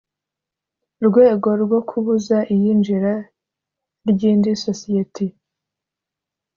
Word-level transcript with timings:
rwego 1.07 1.49
rwo 1.63 1.79
kubuza 1.89 2.37
iyinjira 2.53 3.13
ry 4.09 4.21
indi 4.31 4.51
sosiyeti 4.63 5.25